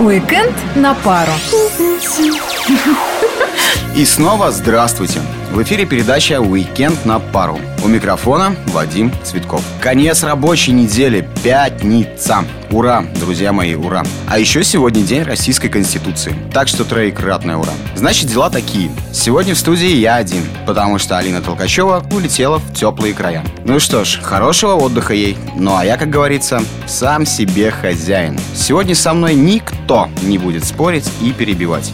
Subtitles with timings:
[0.00, 1.32] Уикенд на пару.
[3.96, 5.22] И снова здравствуйте!
[5.52, 7.58] В эфире передача «Уикенд на пару».
[7.82, 9.62] У микрофона Вадим Цветков.
[9.80, 12.44] Конец рабочей недели, пятница.
[12.70, 14.02] Ура, друзья мои, ура.
[14.28, 16.36] А еще сегодня день Российской Конституции.
[16.52, 17.72] Так что троекратное ура.
[17.94, 18.90] Значит, дела такие.
[19.14, 23.44] Сегодня в студии я один, потому что Алина Толкачева улетела в теплые края.
[23.64, 25.38] Ну что ж, хорошего отдыха ей.
[25.54, 28.38] Ну а я, как говорится, сам себе хозяин.
[28.54, 31.92] Сегодня со мной никто не будет спорить и перебивать.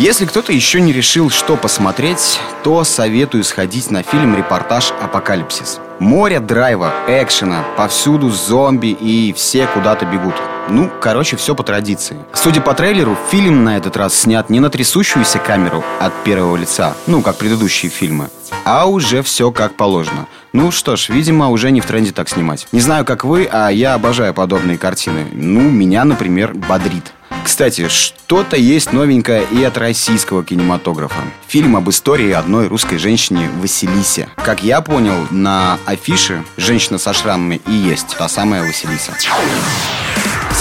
[0.00, 5.78] Если кто-то еще не решил, что посмотреть, то советую сходить на фильм-репортаж «Апокалипсис».
[5.98, 10.32] Море драйва, экшена, повсюду зомби и все куда-то бегут.
[10.70, 12.16] Ну, короче, все по традиции.
[12.32, 16.94] Судя по трейлеру, фильм на этот раз снят не на трясущуюся камеру от первого лица,
[17.06, 18.30] ну, как предыдущие фильмы,
[18.64, 20.26] а уже все как положено.
[20.54, 22.66] Ну что ж, видимо, уже не в тренде так снимать.
[22.72, 25.26] Не знаю, как вы, а я обожаю подобные картины.
[25.30, 27.12] Ну, меня, например, бодрит.
[27.42, 31.22] Кстати, что-то есть новенькое и от российского кинематографа.
[31.48, 34.28] Фильм об истории одной русской женщине Василисе.
[34.36, 39.12] Как я понял, на афише женщина со шрамами и есть та самая Василиса.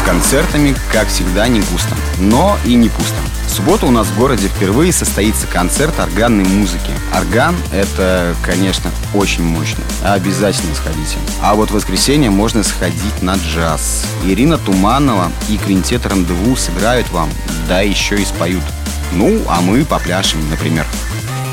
[0.09, 3.13] Концертами, как всегда, не густо, но и не пусто.
[3.45, 6.91] В субботу у нас в городе впервые состоится концерт органной музыки.
[7.16, 9.83] Орган— это, конечно, очень мощно.
[10.03, 11.17] Обязательно сходите.
[11.43, 14.07] А вот в воскресенье можно сходить на джаз.
[14.25, 17.29] Ирина Туманова и квинтет «Рандеву» сыграют вам,
[17.67, 18.63] да еще и споют.
[19.11, 20.88] Ну, а мы попляшем, например.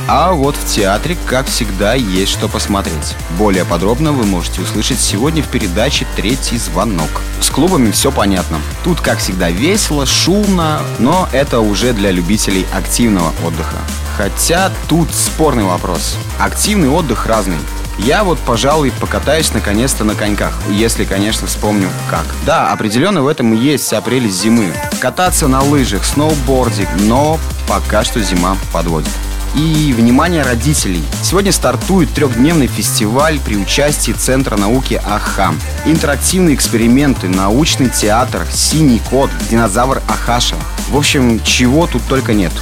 [0.08, 3.16] А вот в театре, как всегда, есть что посмотреть.
[3.36, 7.10] Более подробно вы можете услышать сегодня в передаче «Третий звонок».
[7.40, 8.58] С клубами все понятно.
[8.84, 13.78] Тут, как всегда, весело, шумно, но это уже для любителей активного отдыха.
[14.16, 16.16] Хотя тут спорный вопрос.
[16.38, 17.58] Активный отдых разный.
[17.98, 22.26] Я вот, пожалуй, покатаюсь наконец-то на коньках, если, конечно, вспомню как.
[22.44, 24.72] Да, определенно в этом и есть вся прелесть зимы.
[25.00, 29.10] Кататься на лыжах, сноуборде, но пока что зима подводит
[29.56, 31.03] и внимание родителей.
[31.22, 35.55] Сегодня стартует трехдневный фестиваль при участии Центра науки АХА.
[35.87, 40.56] Интерактивные эксперименты, научный театр, синий кот, динозавр Ахаша.
[40.91, 42.53] В общем, чего тут только нет.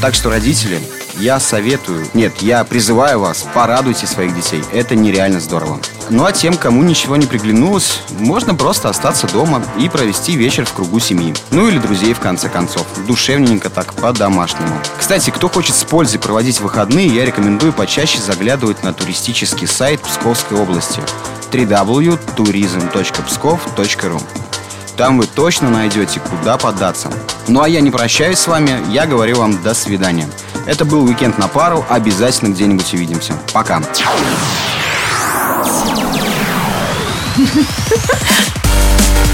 [0.00, 0.80] Так что, родители,
[1.18, 4.62] я советую, нет, я призываю вас, порадуйте своих детей.
[4.72, 5.78] Это нереально здорово.
[6.10, 10.72] Ну а тем, кому ничего не приглянулось, можно просто остаться дома и провести вечер в
[10.72, 11.34] кругу семьи.
[11.50, 12.86] Ну или друзей, в конце концов.
[13.06, 14.78] Душевненько так, по-домашнему.
[14.98, 20.58] Кстати, кто хочет с пользой проводить выходные, я рекомендую почаще заглядывать на туристический сайт Псковской
[20.58, 21.00] области
[21.52, 24.20] www.tourism.pskov.ru
[24.96, 27.10] там вы точно найдете, куда податься.
[27.48, 30.28] Ну а я не прощаюсь с вами, я говорю вам до свидания.
[30.66, 33.34] Это был уикенд на пару, обязательно где-нибудь увидимся.
[33.52, 33.82] Пока.
[35.84, 37.66] フフフ
[39.28, 39.33] フ。